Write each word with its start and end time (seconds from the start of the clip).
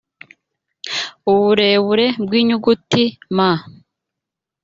uburebure 1.31 2.05
bw 2.23 2.31
inyuguti 2.39 3.03
mm 3.35 3.57